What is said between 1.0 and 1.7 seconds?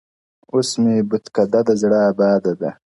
بُتکده